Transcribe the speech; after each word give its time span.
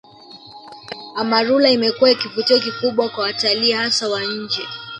Amarula 1.15 1.69
imekuwa 1.69 2.13
kivutio 2.15 2.59
kikubwa 2.59 3.09
kwa 3.09 3.23
watalii 3.23 3.71
hasa 3.71 4.09
wa 4.09 4.23
nje 4.25 4.63